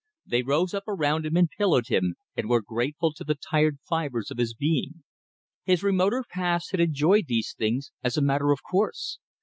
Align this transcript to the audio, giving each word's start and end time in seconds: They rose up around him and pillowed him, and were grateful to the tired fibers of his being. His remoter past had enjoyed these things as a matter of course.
They 0.25 0.41
rose 0.41 0.73
up 0.73 0.85
around 0.87 1.27
him 1.27 1.37
and 1.37 1.47
pillowed 1.47 1.85
him, 1.89 2.15
and 2.35 2.49
were 2.49 2.63
grateful 2.63 3.13
to 3.13 3.23
the 3.23 3.35
tired 3.35 3.77
fibers 3.87 4.31
of 4.31 4.39
his 4.39 4.55
being. 4.55 5.03
His 5.63 5.83
remoter 5.83 6.23
past 6.27 6.71
had 6.71 6.79
enjoyed 6.79 7.27
these 7.27 7.53
things 7.53 7.91
as 8.03 8.17
a 8.17 8.21
matter 8.23 8.49
of 8.51 8.63
course. 8.63 9.19